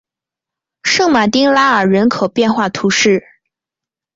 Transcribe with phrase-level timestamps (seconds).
[0.81, 3.23] 圣马丁拉尔人口变化图示